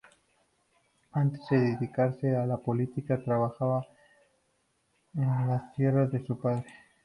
Antes 1.11 1.41
de 1.51 1.59
dedicarse 1.59 2.35
a 2.35 2.47
la 2.47 2.57
política 2.57 3.23
trabajaba 3.23 3.85
en 5.13 5.47
las 5.47 5.71
tierras 5.75 6.11
de 6.11 6.25
su 6.25 6.39
padre. 6.41 6.65